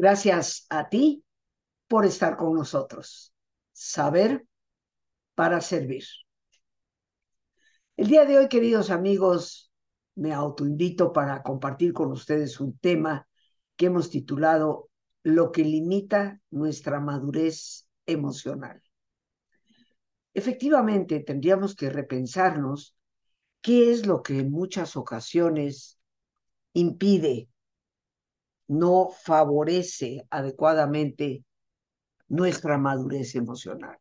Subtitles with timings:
[0.00, 1.22] Gracias a ti
[1.86, 3.34] por estar con nosotros.
[3.70, 4.46] Saber
[5.34, 6.04] para servir.
[7.98, 9.70] El día de hoy, queridos amigos,
[10.14, 13.28] me autoinvito para compartir con ustedes un tema
[13.76, 14.88] que hemos titulado
[15.22, 18.82] Lo que limita nuestra madurez emocional.
[20.32, 22.96] Efectivamente, tendríamos que repensarnos
[23.60, 25.98] qué es lo que en muchas ocasiones
[26.72, 27.49] impide,
[28.70, 31.44] no favorece adecuadamente
[32.28, 33.98] nuestra madurez emocional,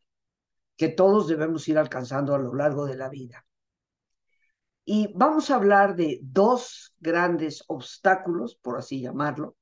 [0.78, 3.44] que todos debemos ir alcanzando a lo largo de la vida.
[4.86, 9.56] Y vamos a hablar de dos grandes obstáculos, por así llamarlo,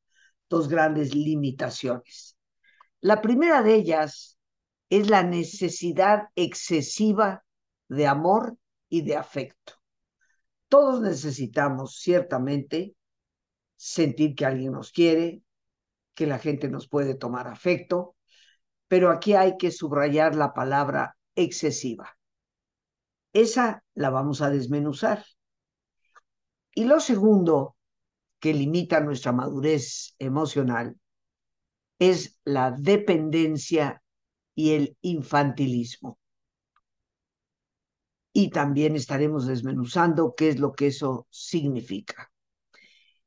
[0.50, 2.38] dos grandes limitaciones.
[3.00, 4.38] La primera de ellas
[4.90, 7.46] es la necesidad excesiva
[7.88, 8.58] de amor
[8.90, 9.76] y de afecto.
[10.68, 12.97] Todos necesitamos ciertamente
[13.78, 15.42] sentir que alguien nos quiere,
[16.14, 18.16] que la gente nos puede tomar afecto,
[18.88, 22.18] pero aquí hay que subrayar la palabra excesiva.
[23.34, 25.24] Esa la vamos a desmenuzar.
[26.74, 27.76] Y lo segundo
[28.40, 30.96] que limita nuestra madurez emocional
[32.00, 34.02] es la dependencia
[34.56, 36.20] y el infantilismo.
[38.34, 42.32] Y también estaremos desmenuzando qué es lo que eso significa.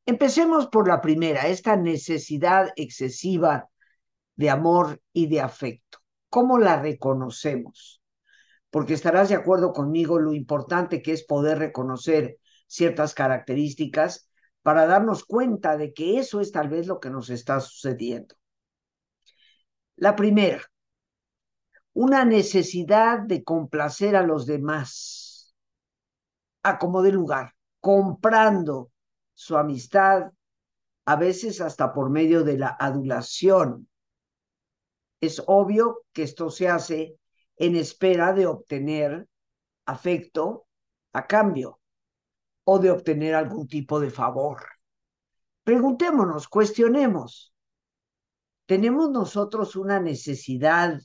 [0.07, 3.69] Empecemos por la primera, esta necesidad excesiva
[4.37, 5.99] de amor y de afecto.
[6.29, 8.03] ¿Cómo la reconocemos?
[8.71, 14.31] Porque estarás de acuerdo conmigo lo importante que es poder reconocer ciertas características
[14.63, 18.35] para darnos cuenta de que eso es tal vez lo que nos está sucediendo.
[19.97, 20.63] La primera,
[21.93, 25.55] una necesidad de complacer a los demás,
[26.63, 28.91] a como de lugar, comprando
[29.41, 30.31] su amistad,
[31.07, 33.89] a veces hasta por medio de la adulación.
[35.19, 37.17] Es obvio que esto se hace
[37.57, 39.27] en espera de obtener
[39.87, 40.67] afecto
[41.15, 41.81] a cambio
[42.65, 44.63] o de obtener algún tipo de favor.
[45.65, 47.55] Preguntémonos, cuestionemos.
[48.67, 51.01] ¿Tenemos nosotros una necesidad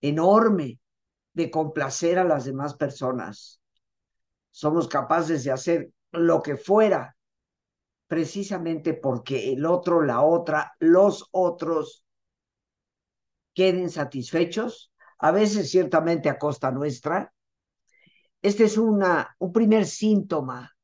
[0.00, 0.80] enorme
[1.32, 3.60] de complacer a las demás personas.
[4.50, 7.16] Somos capaces de hacer lo que fuera,
[8.08, 12.04] precisamente porque el otro, la otra, los otros
[13.54, 17.32] queden satisfechos, a veces ciertamente a costa nuestra.
[18.40, 20.74] Este es una, un primer síntoma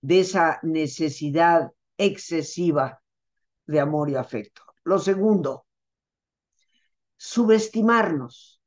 [0.00, 3.00] de esa necesidad excesiva
[3.66, 4.62] de amor y afecto.
[4.84, 5.66] Lo segundo,
[7.16, 8.60] subestimarnos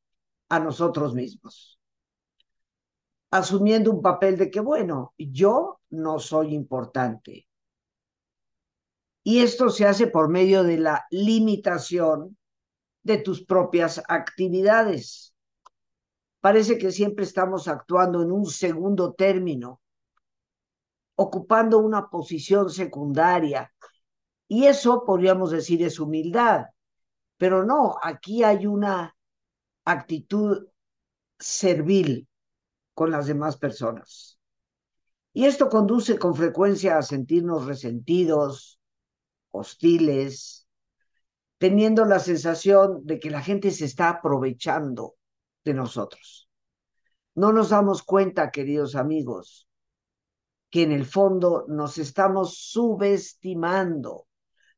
[0.49, 1.79] a nosotros mismos,
[3.31, 7.47] asumiendo un papel de que, bueno, yo no soy importante.
[9.27, 12.37] Y esto se hace por medio de la limitación
[13.01, 15.33] de tus propias actividades.
[16.41, 19.81] Parece que siempre estamos actuando en un segundo término,
[21.15, 23.73] ocupando una posición secundaria.
[24.47, 26.65] Y eso podríamos decir es humildad.
[27.37, 29.17] Pero no, aquí hay una
[29.85, 30.67] actitud
[31.39, 32.27] servil
[32.93, 34.37] con las demás personas.
[35.33, 38.79] Y esto conduce con frecuencia a sentirnos resentidos,
[39.55, 40.67] hostiles,
[41.57, 45.15] teniendo la sensación de que la gente se está aprovechando
[45.63, 46.49] de nosotros.
[47.33, 49.67] No nos damos cuenta, queridos amigos,
[50.69, 54.27] que en el fondo nos estamos subestimando,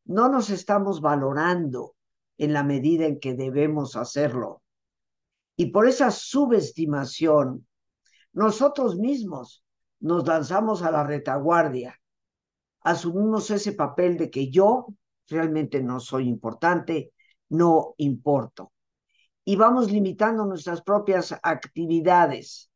[0.05, 1.95] no nos estamos valorando,
[2.37, 4.61] en la medida en que debemos hacerlo.
[5.55, 7.67] Y por esa subestimación,
[8.31, 9.63] nosotros mismos
[9.99, 11.99] nos lanzamos a la retaguardia,
[12.87, 14.87] asumimos ese papel de que yo
[15.27, 17.11] realmente no soy importante,
[17.49, 18.71] no importo.
[19.43, 22.71] Y vamos limitando nuestras propias actividades.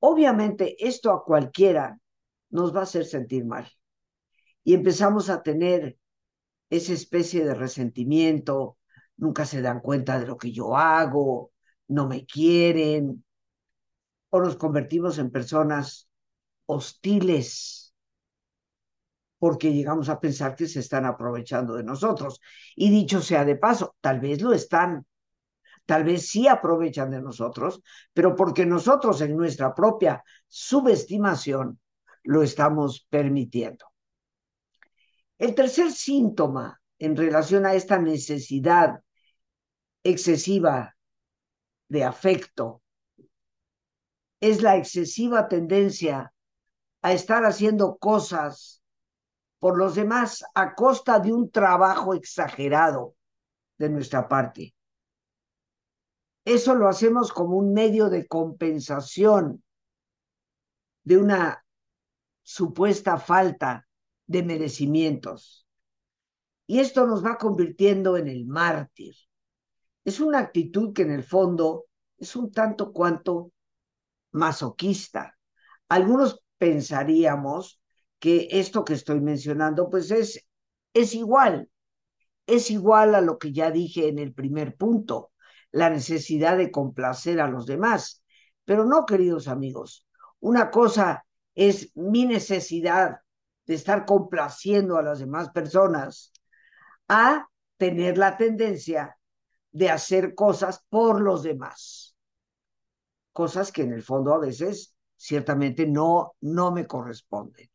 [0.00, 1.98] Obviamente esto a cualquiera
[2.50, 3.66] nos va a hacer sentir mal.
[4.64, 5.96] Y empezamos a tener
[6.68, 8.76] esa especie de resentimiento,
[9.16, 11.52] nunca se dan cuenta de lo que yo hago,
[11.88, 13.24] no me quieren,
[14.28, 16.10] o nos convertimos en personas
[16.66, 17.83] hostiles
[19.44, 22.40] porque llegamos a pensar que se están aprovechando de nosotros.
[22.74, 25.04] Y dicho sea de paso, tal vez lo están,
[25.84, 27.82] tal vez sí aprovechan de nosotros,
[28.14, 31.78] pero porque nosotros en nuestra propia subestimación
[32.22, 33.84] lo estamos permitiendo.
[35.36, 39.02] El tercer síntoma en relación a esta necesidad
[40.02, 40.96] excesiva
[41.90, 42.80] de afecto
[44.40, 46.32] es la excesiva tendencia
[47.02, 48.80] a estar haciendo cosas
[49.64, 53.16] por los demás a costa de un trabajo exagerado
[53.78, 54.74] de nuestra parte.
[56.44, 59.64] Eso lo hacemos como un medio de compensación
[61.02, 61.64] de una
[62.42, 63.88] supuesta falta
[64.26, 65.66] de merecimientos.
[66.66, 69.14] Y esto nos va convirtiendo en el mártir.
[70.04, 71.86] Es una actitud que en el fondo
[72.18, 73.50] es un tanto cuanto
[74.30, 75.38] masoquista.
[75.88, 77.80] Algunos pensaríamos
[78.24, 80.46] que esto que estoy mencionando pues es,
[80.94, 81.68] es igual,
[82.46, 85.32] es igual a lo que ya dije en el primer punto,
[85.72, 88.24] la necesidad de complacer a los demás.
[88.64, 90.06] Pero no, queridos amigos,
[90.40, 93.18] una cosa es mi necesidad
[93.66, 96.32] de estar complaciendo a las demás personas
[97.08, 99.18] a tener la tendencia
[99.70, 102.16] de hacer cosas por los demás.
[103.32, 107.68] Cosas que en el fondo a veces ciertamente no, no me corresponden.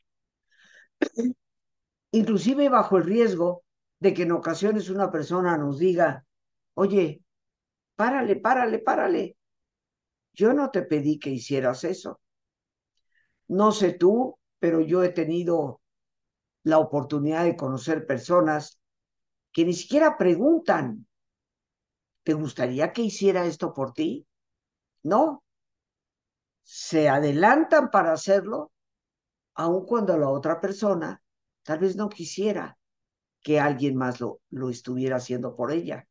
[2.11, 3.63] Inclusive bajo el riesgo
[3.99, 6.25] de que en ocasiones una persona nos diga,
[6.75, 7.21] oye,
[7.95, 9.37] párale, párale, párale.
[10.33, 12.21] Yo no te pedí que hicieras eso.
[13.47, 15.81] No sé tú, pero yo he tenido
[16.63, 18.79] la oportunidad de conocer personas
[19.51, 21.07] que ni siquiera preguntan,
[22.23, 24.25] ¿te gustaría que hiciera esto por ti?
[25.03, 25.43] No.
[26.63, 28.71] Se adelantan para hacerlo,
[29.63, 31.21] aun cuando la otra persona
[31.63, 32.77] tal vez no quisiera
[33.41, 36.07] que alguien más lo, lo estuviera haciendo por ella.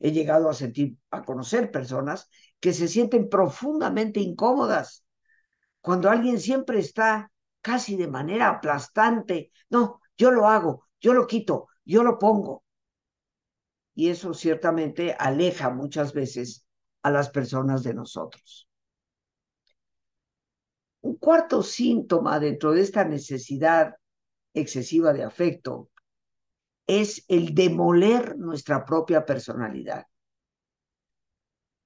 [0.00, 2.30] He llegado a sentir, a conocer personas
[2.60, 5.04] que se sienten profundamente incómodas
[5.80, 7.30] cuando alguien siempre está
[7.60, 12.64] casi de manera aplastante, no, yo lo hago, yo lo quito, yo lo pongo.
[13.94, 16.66] Y eso ciertamente aleja muchas veces
[17.02, 18.67] a las personas de nosotros.
[21.00, 23.94] Un cuarto síntoma dentro de esta necesidad
[24.54, 25.90] excesiva de afecto
[26.86, 30.06] es el demoler nuestra propia personalidad.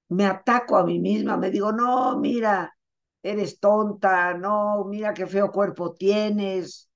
[0.09, 2.73] Me ataco a mí misma, me digo, no, mira,
[3.21, 6.89] eres tonta, no, mira qué feo cuerpo tienes.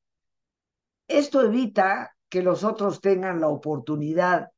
[1.08, 4.50] Esto evita que los otros tengan la oportunidad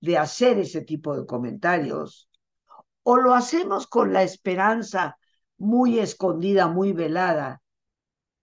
[0.00, 2.28] de hacer ese tipo de comentarios
[3.02, 5.18] o lo hacemos con la esperanza
[5.60, 7.62] muy escondida, muy velada,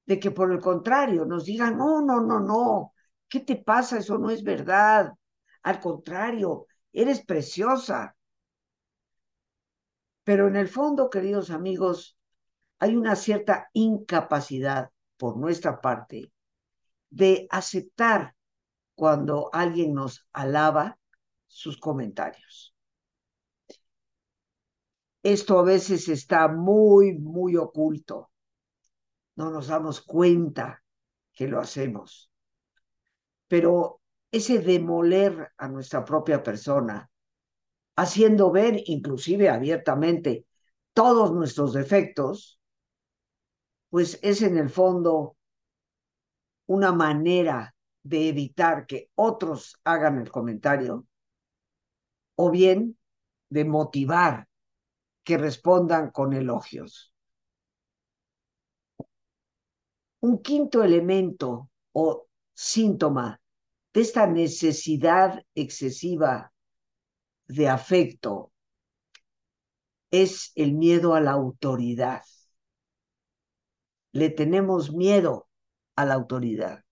[0.06, 2.94] de que por el contrario nos digan, no, no, no, no,
[3.28, 3.98] ¿qué te pasa?
[3.98, 5.14] Eso no es verdad.
[5.64, 8.16] Al contrario, eres preciosa.
[10.24, 12.18] Pero en el fondo, queridos amigos,
[12.80, 16.31] hay una cierta incapacidad por nuestra parte
[17.10, 18.36] de aceptar
[18.94, 21.00] cuando alguien nos alaba
[21.48, 22.76] sus comentarios.
[25.27, 28.31] Esto a veces está muy, muy oculto.
[29.35, 30.81] No nos damos cuenta
[31.33, 32.31] que lo hacemos.
[33.50, 34.00] Pero
[34.31, 37.12] ese demoler a nuestra propia persona,
[37.97, 40.45] haciendo ver inclusive abiertamente
[40.94, 42.62] todos nuestros defectos,
[43.89, 45.35] pues es en el fondo
[46.68, 51.06] una manera de evitar que otros hagan el comentario
[52.35, 52.97] o bien
[53.49, 54.47] de motivar
[55.28, 57.14] que respondan con elogios.
[60.22, 63.42] Un quinto elemento o síntoma
[63.94, 66.54] de esta necesidad excesiva
[67.48, 68.54] de afecto
[70.12, 72.24] es el miedo a la autoridad
[74.18, 75.48] le tenemos miedo
[75.96, 76.84] a la autoridad,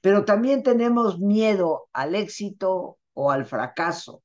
[0.00, 4.23] pero también tenemos miedo al éxito o al fracaso.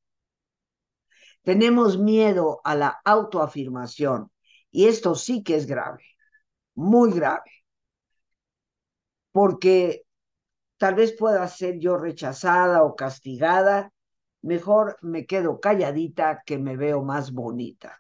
[1.49, 4.29] Tenemos miedo a la autoafirmación
[4.69, 6.03] y esto sí que es grave,
[6.75, 7.49] muy grave,
[9.31, 10.03] porque
[10.77, 13.91] tal vez pueda ser yo rechazada o castigada,
[14.43, 17.99] mejor me quedo calladita que me veo más bonita.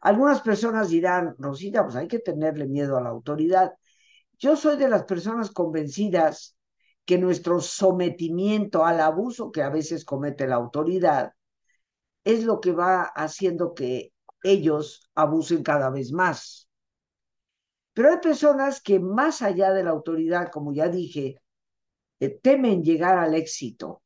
[0.00, 3.72] Algunas personas dirán, Rosita, pues hay que tenerle miedo a la autoridad.
[4.36, 6.56] Yo soy de las personas convencidas
[7.04, 11.34] que nuestro sometimiento al abuso que a veces comete la autoridad
[12.24, 14.12] es lo que va haciendo que
[14.42, 16.68] ellos abusen cada vez más.
[17.94, 21.42] Pero hay personas que más allá de la autoridad, como ya dije,
[22.20, 24.02] eh, temen llegar al éxito,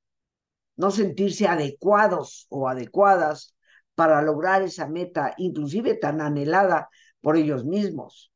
[0.77, 3.55] no sentirse adecuados o adecuadas
[3.95, 6.89] para lograr esa meta, inclusive tan anhelada
[7.21, 8.33] por ellos mismos.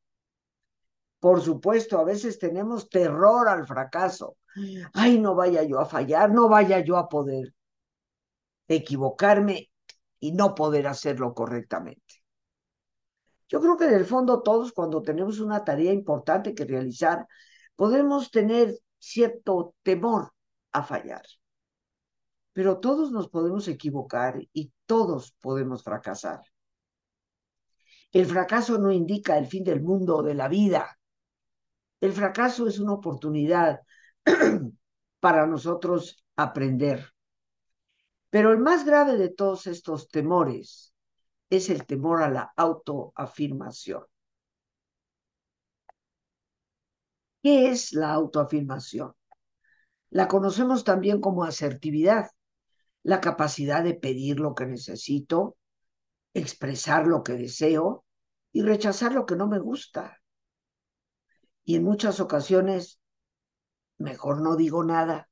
[1.19, 4.37] Por supuesto, a veces tenemos terror al fracaso.
[4.95, 7.53] Ay, no vaya yo a fallar, no vaya yo a poder
[8.69, 9.70] equivocarme
[10.21, 12.23] y no poder hacerlo correctamente.
[13.49, 17.27] Yo creo que en el fondo todos cuando tenemos una tarea importante que realizar,
[17.75, 20.33] podemos tener cierto temor
[20.71, 21.23] a fallar,
[22.53, 26.43] pero todos nos podemos equivocar y todos podemos fracasar.
[28.13, 30.99] El fracaso no indica el fin del mundo o de la vida.
[32.01, 33.81] El fracaso es una oportunidad
[35.21, 37.13] para nosotros aprender.
[38.31, 40.95] Pero el más grave de todos estos temores
[41.51, 44.05] es el temor a la autoafirmación.
[47.43, 49.15] ¿Qué es la autoafirmación?
[50.11, 52.31] La conocemos también como asertividad,
[53.03, 55.57] la capacidad de pedir lo que necesito,
[56.35, 58.05] expresar lo que deseo
[58.53, 60.21] y rechazar lo que no me gusta.
[61.65, 63.01] Y en muchas ocasiones,
[63.99, 65.29] mejor no digo nada.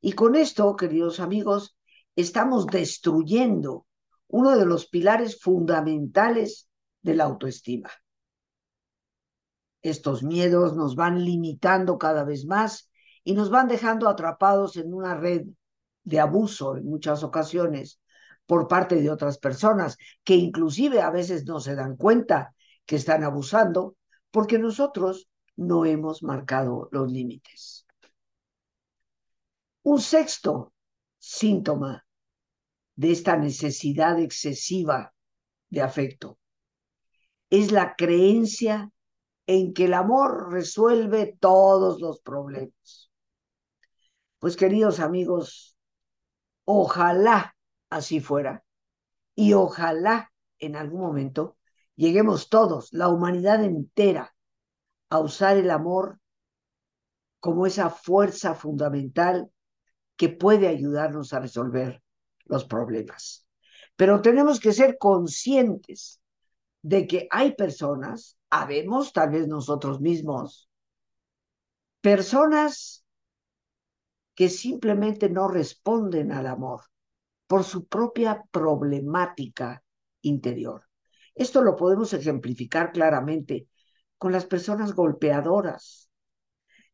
[0.00, 1.76] Y con esto, queridos amigos,
[2.20, 3.86] estamos destruyendo
[4.28, 6.68] uno de los pilares fundamentales
[7.02, 7.90] de la autoestima.
[9.82, 12.90] Estos miedos nos van limitando cada vez más
[13.24, 15.46] y nos van dejando atrapados en una red
[16.04, 18.00] de abuso en muchas ocasiones
[18.46, 23.22] por parte de otras personas, que inclusive a veces no se dan cuenta que están
[23.22, 23.96] abusando
[24.30, 27.86] porque nosotros no hemos marcado los límites.
[29.82, 30.72] Un sexto
[31.18, 32.04] síntoma
[33.00, 35.14] de esta necesidad excesiva
[35.70, 36.38] de afecto.
[37.48, 38.92] Es la creencia
[39.46, 43.10] en que el amor resuelve todos los problemas.
[44.38, 45.78] Pues queridos amigos,
[46.66, 47.56] ojalá
[47.88, 48.64] así fuera
[49.34, 51.56] y ojalá en algún momento
[51.96, 54.34] lleguemos todos, la humanidad entera,
[55.08, 56.20] a usar el amor
[57.38, 59.50] como esa fuerza fundamental
[60.16, 62.02] que puede ayudarnos a resolver
[62.50, 63.46] los problemas.
[63.96, 66.20] Pero tenemos que ser conscientes
[66.82, 70.68] de que hay personas, habemos tal vez nosotros mismos,
[72.00, 73.04] personas
[74.34, 76.82] que simplemente no responden al amor
[77.46, 79.82] por su propia problemática
[80.22, 80.86] interior.
[81.34, 83.68] Esto lo podemos ejemplificar claramente
[84.18, 86.10] con las personas golpeadoras,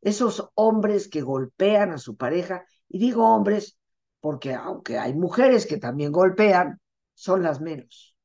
[0.00, 3.78] esos hombres que golpean a su pareja, y digo hombres
[4.20, 6.80] porque aunque hay mujeres que también golpean,
[7.14, 8.16] son las menos.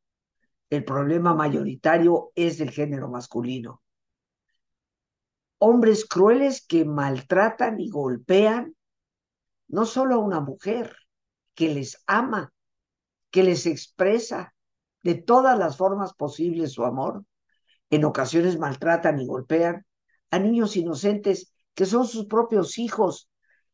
[0.69, 3.81] El problema mayoritario es del género masculino.
[5.59, 8.75] Hombres crueles que maltratan y golpean
[9.67, 10.95] no solo a una mujer,
[11.55, 12.53] que les ama,
[13.29, 14.53] que les expresa
[15.03, 17.23] de todas las formas posibles su amor.
[17.89, 19.85] En ocasiones maltratan y golpean
[20.29, 23.29] a niños inocentes que son sus propios hijos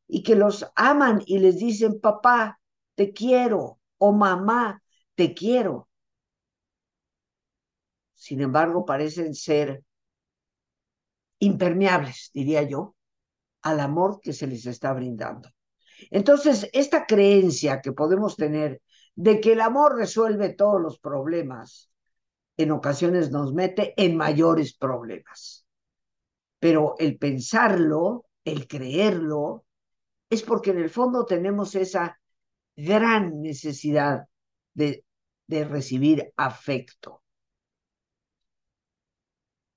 [0.08, 2.60] y que los aman y les dicen, papá,
[2.96, 4.82] te quiero, o mamá,
[5.16, 5.90] te quiero.
[8.14, 9.84] Sin embargo, parecen ser
[11.40, 12.96] impermeables, diría yo,
[13.62, 15.50] al amor que se les está brindando.
[16.10, 18.82] Entonces, esta creencia que podemos tener
[19.16, 21.92] de que el amor resuelve todos los problemas,
[22.56, 25.66] en ocasiones nos mete en mayores problemas.
[26.60, 29.67] Pero el pensarlo, el creerlo,
[30.30, 32.20] es porque en el fondo tenemos esa
[32.76, 34.28] gran necesidad
[34.74, 35.04] de,
[35.50, 37.24] recibir afecto.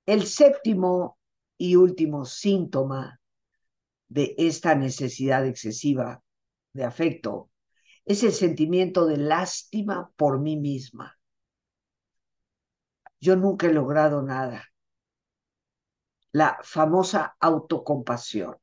[0.04, 1.18] El séptimo
[1.56, 3.20] y último síntoma
[4.08, 6.22] de esta necesidad excesiva
[6.72, 7.50] de afecto
[8.04, 11.16] es el sentimiento de lástima por mí misma.
[13.20, 14.64] Yo nunca he logrado nada.
[16.32, 18.59] La famosa autocompasión.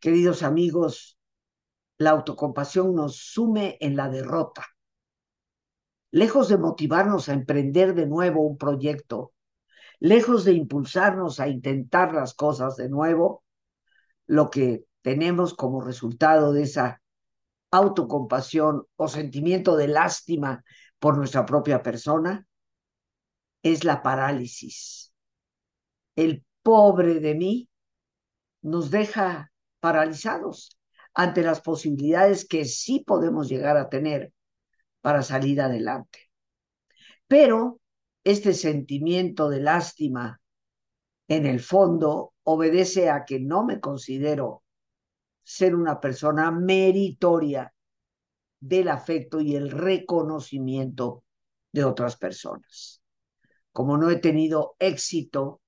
[0.00, 1.18] Queridos amigos,
[1.98, 4.66] la autocompasión nos sume en la derrota.
[6.10, 9.34] Lejos de motivarnos a emprender de nuevo un proyecto,
[9.98, 13.44] lejos de impulsarnos a intentar las cosas de nuevo,
[14.26, 17.02] lo que tenemos como resultado de esa
[17.70, 20.64] autocompasión o sentimiento de lástima
[20.98, 22.46] por nuestra propia persona
[23.62, 25.12] es la parálisis.
[26.16, 27.68] El pobre de mí
[28.62, 29.49] nos deja
[29.80, 30.78] paralizados
[31.14, 34.32] ante las posibilidades que sí podemos llegar a tener
[35.00, 36.30] para salir adelante.
[37.26, 37.80] Pero
[38.24, 40.40] este sentimiento de lástima,
[41.28, 44.62] en el fondo, obedece a que no me considero
[45.42, 47.72] ser una persona meritoria
[48.60, 51.24] del afecto y el reconocimiento
[51.72, 53.02] de otras personas.
[53.72, 55.60] Como no he tenido éxito,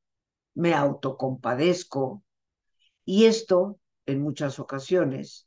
[0.54, 2.22] me autocompadezco
[3.04, 5.46] y esto en muchas ocasiones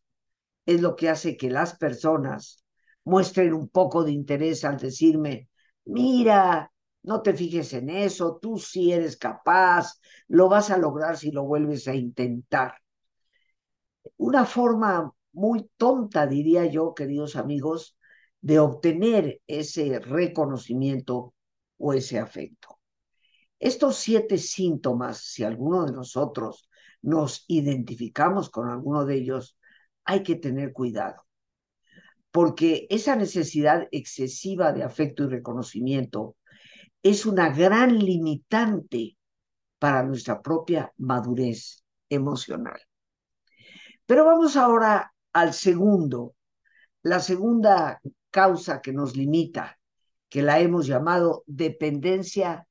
[0.66, 2.64] es lo que hace que las personas
[3.04, 5.50] muestren un poco de interés al decirme,
[5.86, 6.72] mira,
[7.04, 11.44] no te fijes en eso, tú sí eres capaz, lo vas a lograr si lo
[11.46, 12.76] vuelves a intentar.
[14.18, 17.98] Una forma muy tonta, diría yo, queridos amigos,
[18.42, 21.34] de obtener ese reconocimiento
[21.78, 22.80] o ese afecto.
[23.60, 26.70] Estos siete síntomas, si alguno de nosotros
[27.06, 29.58] nos identificamos con alguno de ellos,
[30.04, 31.26] hay que tener cuidado,
[32.32, 36.36] porque esa necesidad excesiva de afecto y reconocimiento
[37.04, 39.18] es una gran limitante
[39.78, 42.80] para nuestra propia madurez emocional.
[44.08, 46.36] Pero vamos ahora al segundo,
[47.04, 49.78] la segunda causa que nos limita,
[50.28, 52.68] que la hemos llamado dependencia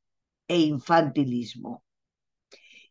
[0.49, 1.85] e infantilismo.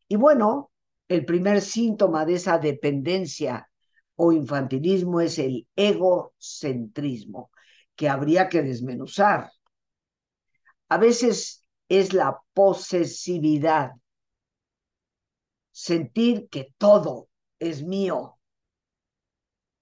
[0.08, 0.72] Y bueno,
[1.08, 3.70] el primer síntoma de esa dependencia
[4.16, 7.52] o infantilismo es el egocentrismo,
[7.96, 9.52] que habría que desmenuzar.
[10.90, 13.92] A veces es la posesividad,
[15.72, 17.30] sentir que todo
[17.60, 18.38] es mío,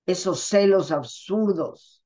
[0.06, 2.04] esos celos absurdos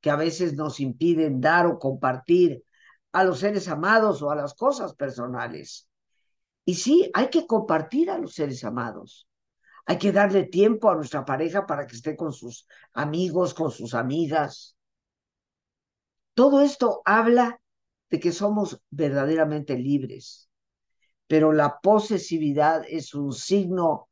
[0.00, 2.62] que a veces nos impiden dar o compartir
[3.12, 5.88] a los seres amados o a las cosas personales.
[6.64, 9.28] Y sí, hay que compartir a los seres amados.
[9.86, 13.94] Hay que darle tiempo a nuestra pareja para que esté con sus amigos, con sus
[13.94, 14.76] amigas.
[16.34, 17.60] Todo esto habla
[18.10, 20.48] de que somos verdaderamente libres,
[21.26, 24.08] pero la posesividad es un signo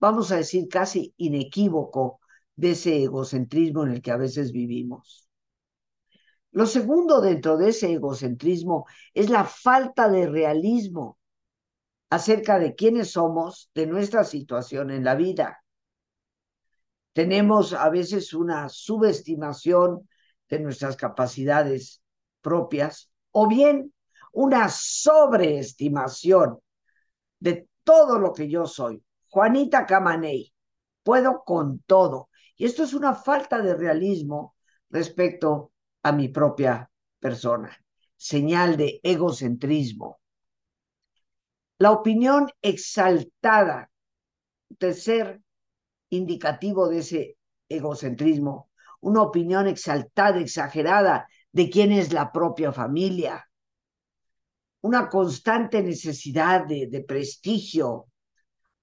[0.00, 2.20] vamos a decir, casi inequívoco
[2.56, 5.28] de ese egocentrismo en el que a veces vivimos.
[6.52, 11.18] Lo segundo dentro de ese egocentrismo es la falta de realismo
[12.10, 15.64] acerca de quiénes somos, de nuestra situación en la vida.
[17.12, 20.08] Tenemos a veces una subestimación
[20.48, 22.02] de nuestras capacidades
[22.40, 23.92] propias o bien
[24.32, 26.58] una sobreestimación
[27.38, 30.52] de todo lo que yo soy, Juanita Camaney,
[31.02, 32.28] puedo con todo.
[32.56, 34.54] Y esto es una falta de realismo
[34.90, 37.70] respecto a mi propia persona,
[38.16, 40.19] señal de egocentrismo.
[41.80, 43.90] La opinión exaltada,
[44.76, 45.40] tercer
[46.10, 47.38] indicativo de ese
[47.70, 53.48] egocentrismo, una opinión exaltada, exagerada de quién es la propia familia,
[54.82, 58.08] una constante necesidad de, de prestigio,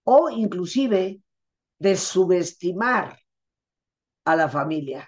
[0.03, 1.21] o inclusive
[1.77, 3.19] de subestimar
[4.25, 5.07] a la familia.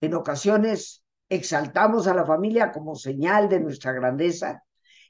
[0.00, 4.64] En ocasiones exaltamos a la familia como señal de nuestra grandeza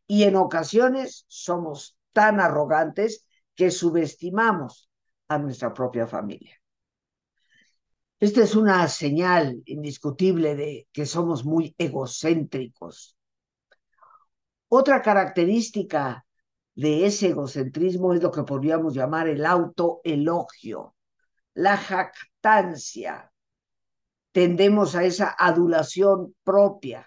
[0.06, 4.90] y en ocasiones somos tan arrogantes que subestimamos
[5.28, 6.60] a nuestra propia familia.
[8.18, 13.16] Esta es una señal indiscutible de que somos muy egocéntricos.
[14.68, 16.26] Otra característica
[16.74, 20.94] de ese egocentrismo es lo que podríamos llamar el autoelogio,
[21.54, 23.32] la jactancia.
[24.32, 27.06] Tendemos a esa adulación propia,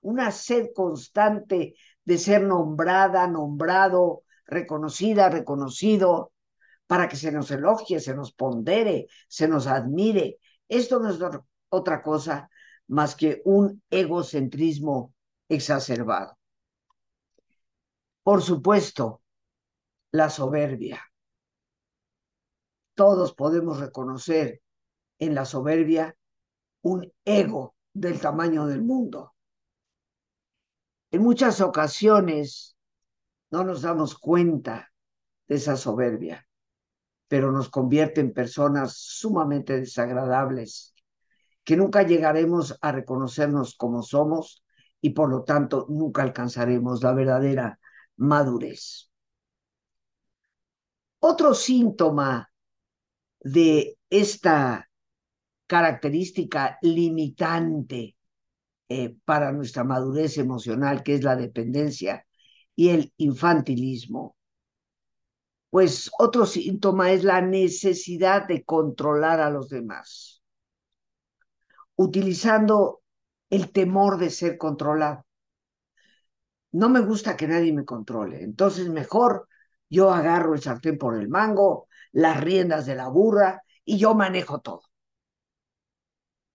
[0.00, 1.74] una sed constante
[2.08, 6.32] de ser nombrada, nombrado, reconocida, reconocido,
[6.86, 10.38] para que se nos elogie, se nos pondere, se nos admire.
[10.66, 11.18] Esto no es
[11.68, 12.48] otra cosa
[12.86, 15.12] más que un egocentrismo
[15.50, 16.38] exacerbado.
[18.22, 19.20] Por supuesto,
[20.10, 21.02] la soberbia.
[22.94, 24.62] Todos podemos reconocer
[25.18, 26.16] en la soberbia
[26.80, 29.34] un ego del tamaño del mundo.
[31.10, 32.76] En muchas ocasiones
[33.50, 34.92] no nos damos cuenta
[35.46, 36.46] de esa soberbia,
[37.28, 40.94] pero nos convierte en personas sumamente desagradables,
[41.64, 44.62] que nunca llegaremos a reconocernos como somos
[45.00, 47.80] y por lo tanto nunca alcanzaremos la verdadera
[48.16, 49.10] madurez.
[51.20, 52.50] Otro síntoma
[53.40, 54.90] de esta
[55.66, 58.17] característica limitante
[58.88, 62.26] eh, para nuestra madurez emocional, que es la dependencia
[62.74, 64.36] y el infantilismo,
[65.70, 70.42] pues otro síntoma es la necesidad de controlar a los demás,
[71.96, 73.02] utilizando
[73.50, 75.24] el temor de ser controlado
[76.72, 78.42] no me gusta que nadie me controle.
[78.42, 79.48] Entonces mejor
[79.88, 84.60] yo agarro el sartén por el mango, las riendas de la burra y yo manejo
[84.60, 84.82] todo.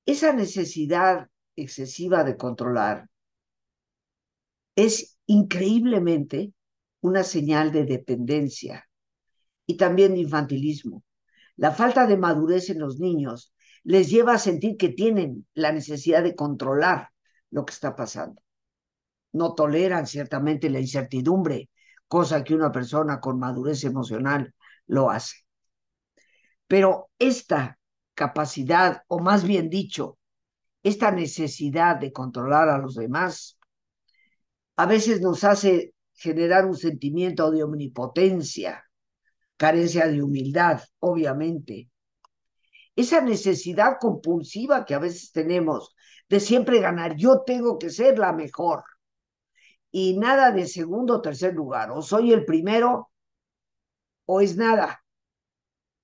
[0.06, 3.08] Esa necesidad excesiva de controlar
[4.76, 6.54] es increíblemente
[7.02, 8.88] una señal de dependencia
[9.66, 11.04] y también de infantilismo.
[11.56, 16.24] La falta de madurez en los niños les lleva a sentir que tienen la necesidad
[16.24, 17.10] de controlar
[17.52, 18.42] lo que está pasando.
[19.34, 21.70] no toleran ciertamente la incertidumbre,
[22.08, 24.54] cosa que una persona con madurez emocional
[24.88, 25.38] lo hace.
[26.68, 27.80] Pero esta
[28.14, 30.18] capacidad, o más bien dicho,
[30.84, 33.58] esta necesidad de controlar a los demás,
[34.76, 38.84] a veces nos hace generar un sentimiento de omnipotencia,
[39.58, 41.90] carencia de humildad, obviamente.
[42.96, 45.96] Esa necesidad compulsiva que a veces tenemos
[46.30, 48.84] de siempre ganar, yo tengo que ser la mejor.
[49.92, 53.12] Y nada de segundo o tercer lugar, o soy el primero
[54.26, 55.04] o es nada.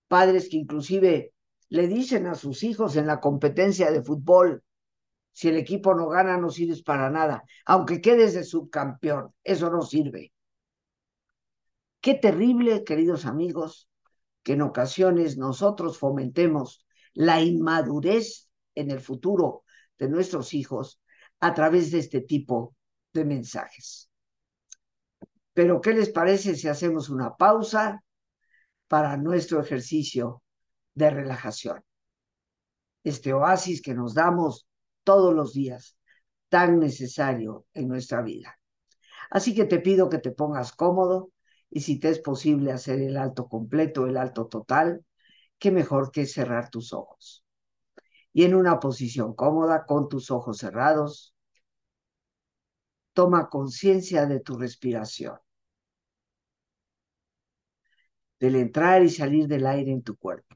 [0.07, 1.33] Padres que inclusive
[1.69, 4.63] le dicen a sus hijos en la competencia de fútbol,
[5.39, 9.83] si el equipo no gana, no sirves para nada, aunque quedes de subcampeón, eso no
[9.83, 10.33] sirve.
[12.01, 13.87] Qué terrible, queridos amigos,
[14.43, 19.63] que en ocasiones nosotros fomentemos la inmadurez en el futuro
[19.97, 21.01] de nuestros hijos
[21.39, 22.75] a través de este tipo
[23.13, 24.11] de mensajes.
[25.53, 28.03] Pero, ¿qué les parece si hacemos una pausa
[28.89, 30.43] para nuestro ejercicio
[30.95, 31.81] de relajación?
[33.05, 34.65] Este oasis que nos damos
[35.09, 35.97] todos los días,
[36.49, 38.59] tan necesario en nuestra vida.
[39.31, 41.31] Así que te pido que te pongas cómodo
[41.71, 45.03] y si te es posible hacer el alto completo, el alto total,
[45.57, 47.43] qué mejor que cerrar tus ojos.
[48.33, 51.33] Y en una posición cómoda, con tus ojos cerrados,
[53.13, 55.39] toma conciencia de tu respiración,
[58.39, 60.55] del entrar y salir del aire en tu cuerpo.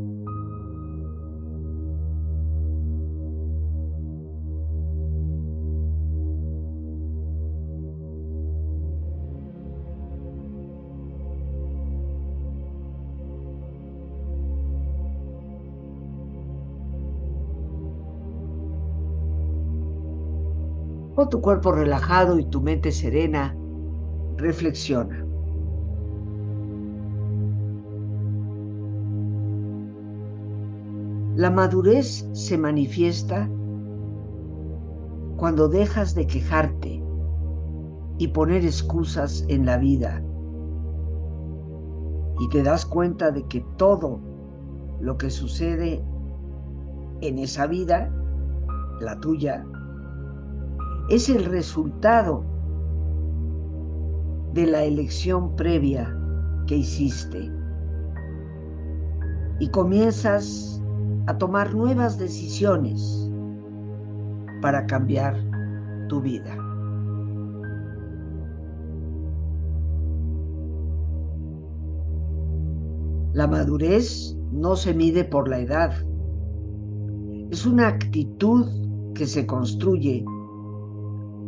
[21.21, 23.55] Con tu cuerpo relajado y tu mente serena,
[24.37, 25.23] reflexiona.
[31.35, 33.47] La madurez se manifiesta
[35.37, 37.03] cuando dejas de quejarte
[38.17, 40.23] y poner excusas en la vida
[42.39, 44.19] y te das cuenta de que todo
[44.99, 46.03] lo que sucede
[47.21, 48.11] en esa vida,
[48.99, 49.63] la tuya,
[51.11, 52.45] es el resultado
[54.53, 56.17] de la elección previa
[56.67, 57.51] que hiciste.
[59.59, 60.81] Y comienzas
[61.27, 63.29] a tomar nuevas decisiones
[64.61, 65.35] para cambiar
[66.07, 66.55] tu vida.
[73.33, 75.91] La madurez no se mide por la edad.
[77.49, 78.65] Es una actitud
[79.13, 80.23] que se construye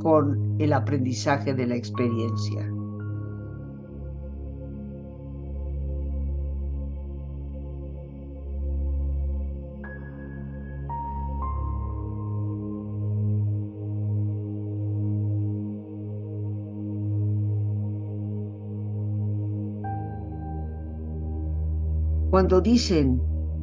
[0.04, 2.70] con el aprendizaje de la experiencia.
[22.30, 23.22] Cuando dicen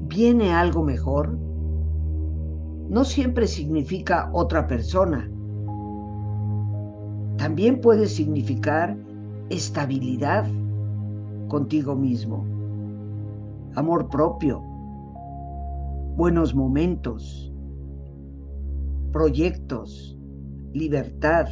[0.09, 1.37] viene algo mejor,
[2.88, 5.29] no siempre significa otra persona
[7.40, 8.94] también puede significar
[9.48, 10.44] estabilidad
[11.48, 12.44] contigo mismo,
[13.76, 14.61] amor propio,
[16.18, 17.50] buenos momentos,
[19.11, 20.18] proyectos,
[20.74, 21.46] libertad,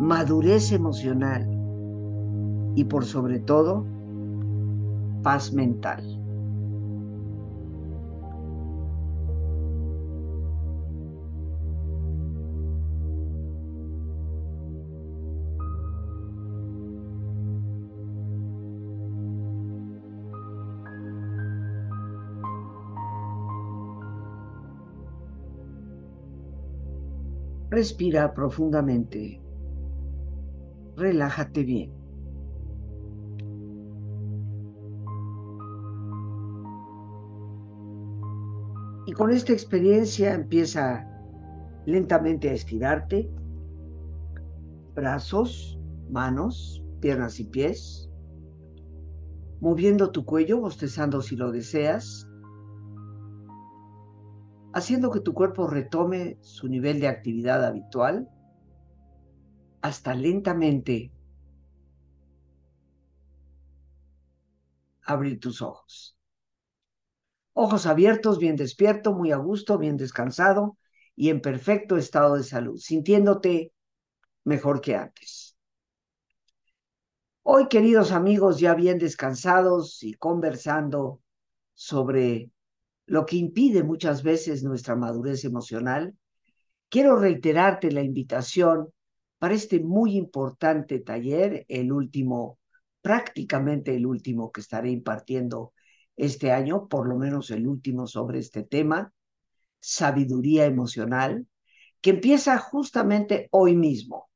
[0.00, 1.48] madurez emocional
[2.74, 3.86] y por sobre todo,
[5.22, 6.17] paz mental.
[27.78, 29.40] Respira profundamente.
[30.96, 31.92] Relájate bien.
[39.06, 41.06] Y con esta experiencia empieza
[41.86, 43.30] lentamente a estirarte.
[44.96, 45.78] Brazos,
[46.10, 48.10] manos, piernas y pies.
[49.60, 52.27] Moviendo tu cuello, bostezando si lo deseas
[54.78, 58.28] haciendo que tu cuerpo retome su nivel de actividad habitual
[59.82, 61.12] hasta lentamente
[65.02, 66.16] abrir tus ojos.
[67.52, 70.76] Ojos abiertos, bien despierto, muy a gusto, bien descansado
[71.16, 73.72] y en perfecto estado de salud, sintiéndote
[74.44, 75.56] mejor que antes.
[77.42, 81.20] Hoy, queridos amigos, ya bien descansados y conversando
[81.74, 82.52] sobre
[83.08, 86.14] lo que impide muchas veces nuestra madurez emocional,
[86.90, 88.88] quiero reiterarte la invitación
[89.38, 92.58] para este muy importante taller, el último,
[93.00, 95.72] prácticamente el último que estaré impartiendo
[96.16, 99.12] este año, por lo menos el último sobre este tema,
[99.80, 101.46] sabiduría emocional,
[102.02, 104.28] que empieza justamente hoy mismo,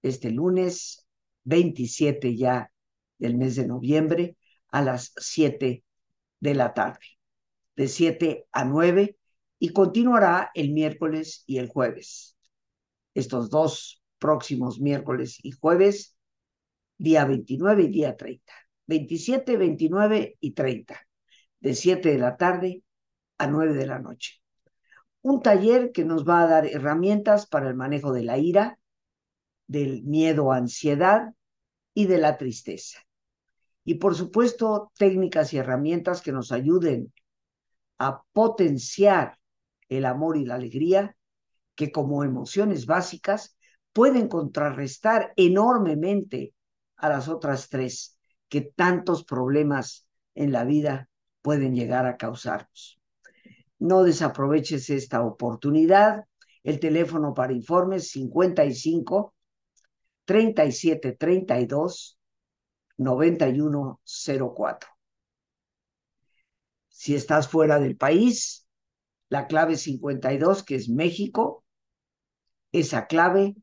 [0.00, 1.06] este lunes
[1.42, 2.70] 27 ya
[3.18, 4.36] del mes de noviembre
[4.68, 5.82] a las 7
[6.38, 7.18] de la tarde,
[7.76, 9.16] de 7 a 9
[9.58, 12.36] y continuará el miércoles y el jueves.
[13.14, 16.16] Estos dos próximos miércoles y jueves,
[16.98, 18.52] día 29 y día 30.
[18.86, 21.00] 27, 29 y 30,
[21.60, 22.82] de 7 de la tarde
[23.38, 24.42] a 9 de la noche.
[25.22, 28.78] Un taller que nos va a dar herramientas para el manejo de la ira,
[29.66, 31.32] del miedo, ansiedad
[31.94, 32.98] y de la tristeza.
[33.84, 37.12] Y por supuesto, técnicas y herramientas que nos ayuden
[38.02, 39.38] a potenciar
[39.88, 41.16] el amor y la alegría,
[41.76, 43.56] que como emociones básicas
[43.92, 46.52] pueden contrarrestar enormemente
[46.96, 51.08] a las otras tres que tantos problemas en la vida
[51.42, 52.98] pueden llegar a causarnos.
[53.78, 56.24] No desaproveches esta oportunidad.
[56.64, 59.32] El teléfono para informes 55
[60.24, 62.18] 37 32
[62.96, 64.91] 9104.
[67.02, 68.64] Si estás fuera del país,
[69.28, 71.64] la clave 52, que es México,
[72.70, 73.56] esa clave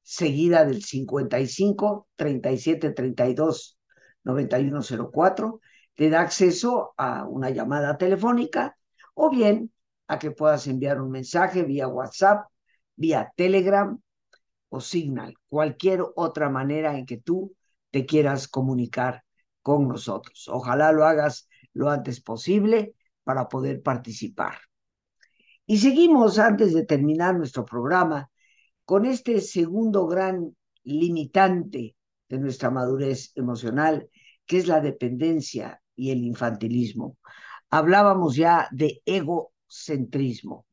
[0.00, 3.78] seguida del 55 37 32
[4.24, 5.60] 9104,
[5.94, 8.78] te da acceso a una llamada telefónica
[9.12, 9.70] o bien
[10.06, 12.46] a que puedas enviar un mensaje vía WhatsApp,
[12.96, 14.00] vía Telegram
[14.70, 17.54] o Signal, cualquier otra manera en que tú
[17.90, 19.24] te quieras comunicar
[19.60, 20.48] con nosotros.
[20.48, 24.58] Ojalá lo hagas lo antes posible para poder participar.
[25.66, 28.30] Y seguimos antes de terminar nuestro programa
[28.84, 31.96] con este segundo gran limitante
[32.28, 34.08] de nuestra madurez emocional,
[34.46, 37.16] que es la dependencia y el infantilismo.
[37.70, 40.66] Hablábamos ya de egocentrismo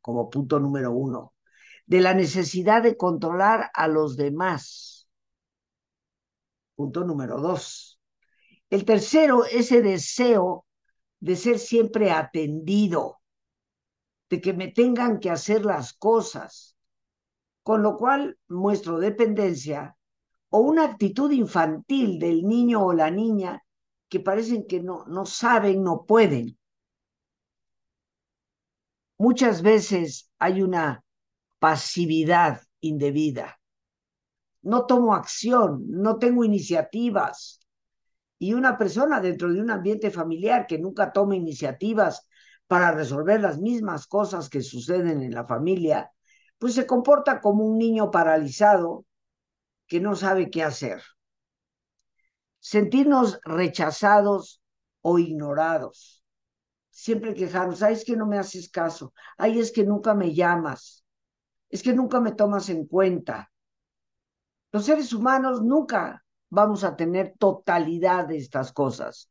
[0.00, 1.32] como punto número uno,
[1.86, 5.08] de la necesidad de controlar a los demás.
[6.74, 7.98] Punto número dos.
[8.74, 10.66] El tercero, ese deseo
[11.20, 13.20] de ser siempre atendido,
[14.28, 16.76] de que me tengan que hacer las cosas,
[17.62, 19.96] con lo cual muestro dependencia
[20.48, 23.64] o una actitud infantil del niño o la niña
[24.08, 26.58] que parecen que no, no saben, no pueden.
[29.18, 31.04] Muchas veces hay una
[31.60, 33.56] pasividad indebida.
[34.62, 37.63] No tomo acción, no tengo iniciativas.
[38.44, 42.28] Y una persona dentro de un ambiente familiar que nunca toma iniciativas
[42.66, 46.12] para resolver las mismas cosas que suceden en la familia,
[46.58, 49.06] pues se comporta como un niño paralizado
[49.86, 51.02] que no sabe qué hacer.
[52.58, 54.60] Sentirnos rechazados
[55.00, 56.22] o ignorados.
[56.90, 61.02] Siempre quejarnos, ay, es que no me haces caso, ay, es que nunca me llamas,
[61.70, 63.50] es que nunca me tomas en cuenta.
[64.70, 66.23] Los seres humanos nunca
[66.54, 69.30] vamos a tener totalidad de estas cosas.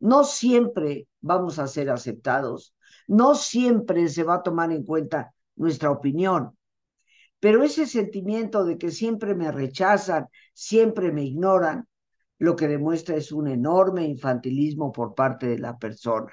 [0.00, 2.74] No siempre vamos a ser aceptados,
[3.06, 6.56] no siempre se va a tomar en cuenta nuestra opinión.
[7.40, 11.86] Pero ese sentimiento de que siempre me rechazan, siempre me ignoran,
[12.38, 16.32] lo que demuestra es un enorme infantilismo por parte de la persona.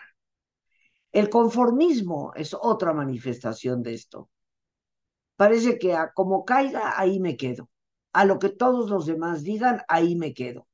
[1.11, 4.29] El conformismo es otra manifestación de esto.
[5.35, 7.69] Parece que a como caiga, ahí me quedo.
[8.19, 10.67] A lo que todos los demás digan, ahí me quedo.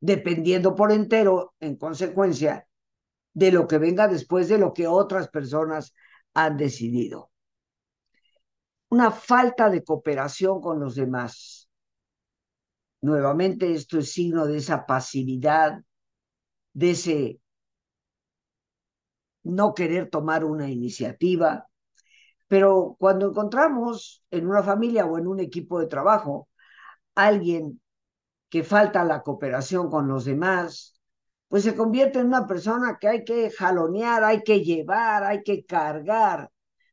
[0.00, 2.66] Dependiendo por entero, en consecuencia,
[3.34, 5.94] de lo que venga después de lo que otras personas
[6.32, 7.30] han decidido
[8.88, 11.68] una falta de cooperación con los demás.
[13.02, 15.82] Nuevamente, esto es signo de esa pasividad,
[16.72, 17.40] de ese
[19.42, 21.65] no querer tomar una iniciativa.
[22.48, 26.48] Pero cuando encontramos en una familia o en un equipo de trabajo
[27.14, 27.80] alguien
[28.48, 31.00] que falta la cooperación con los demás,
[31.48, 35.64] pues se convierte en una persona que hay que jalonear, hay que llevar, hay que
[35.64, 36.50] cargar,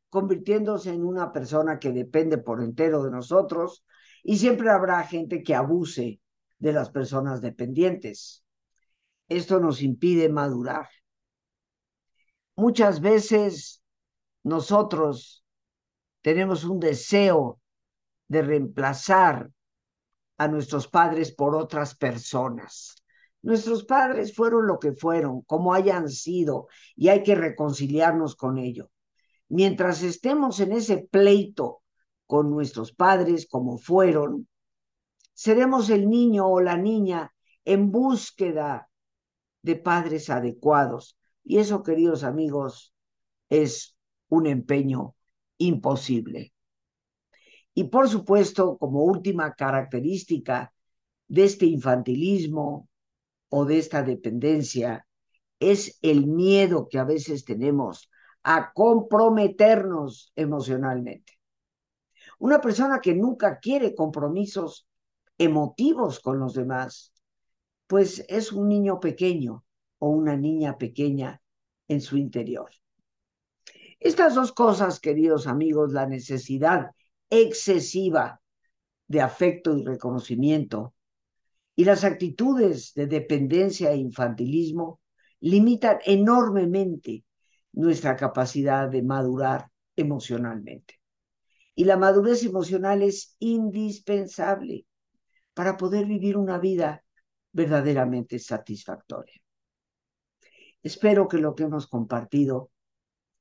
[0.08, 3.84] convirtiéndose en una persona que depende por entero de nosotros
[4.22, 6.20] y siempre habrá gente que abuse
[6.58, 8.44] de las personas dependientes.
[9.28, 10.88] Esto nos impide madurar.
[12.56, 13.82] Muchas veces
[14.44, 15.43] nosotros
[16.24, 17.60] tenemos un deseo
[18.28, 19.50] de reemplazar
[20.38, 22.94] a nuestros padres por otras personas.
[23.42, 28.90] Nuestros padres fueron lo que fueron, como hayan sido, y hay que reconciliarnos con ello.
[29.50, 31.82] Mientras estemos en ese pleito
[32.26, 34.48] con nuestros padres como fueron,
[35.34, 37.34] seremos el niño o la niña
[37.66, 38.88] en búsqueda
[39.60, 41.18] de padres adecuados.
[41.44, 42.94] Y eso, queridos amigos,
[43.50, 43.94] es
[44.30, 45.14] un empeño
[45.58, 46.52] imposible.
[47.74, 50.72] Y por supuesto, como última característica
[51.28, 52.88] de este infantilismo
[53.48, 55.06] o de esta dependencia,
[55.58, 58.10] es el miedo que a veces tenemos
[58.42, 61.38] a comprometernos emocionalmente.
[62.38, 64.86] Una persona que nunca quiere compromisos
[65.38, 67.12] emotivos con los demás,
[67.86, 69.64] pues es un niño pequeño
[69.98, 71.40] o una niña pequeña
[71.88, 72.70] en su interior.
[74.04, 76.90] Estas dos cosas, queridos amigos, la necesidad
[77.30, 78.42] excesiva
[79.08, 80.94] de afecto y reconocimiento
[81.74, 85.00] y las actitudes de dependencia e infantilismo
[85.40, 87.24] limitan enormemente
[87.72, 91.00] nuestra capacidad de madurar emocionalmente.
[91.74, 94.84] Y la madurez emocional es indispensable
[95.54, 97.02] para poder vivir una vida
[97.52, 99.40] verdaderamente satisfactoria.
[100.82, 102.70] Espero que lo que hemos compartido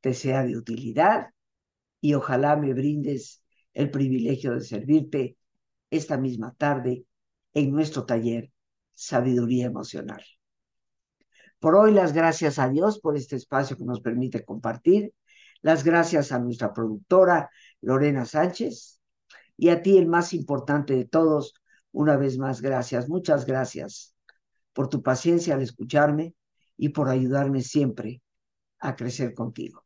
[0.03, 1.29] te sea de utilidad
[2.01, 3.41] y ojalá me brindes
[3.73, 5.37] el privilegio de servirte
[5.89, 7.05] esta misma tarde
[7.53, 8.51] en nuestro taller
[8.93, 10.21] Sabiduría Emocional.
[11.57, 15.13] Por hoy las gracias a Dios por este espacio que nos permite compartir,
[15.61, 17.49] las gracias a nuestra productora
[17.79, 18.99] Lorena Sánchez
[19.55, 21.53] y a ti el más importante de todos,
[21.93, 24.13] una vez más gracias, muchas gracias
[24.73, 26.35] por tu paciencia al escucharme
[26.75, 28.21] y por ayudarme siempre
[28.79, 29.85] a crecer contigo.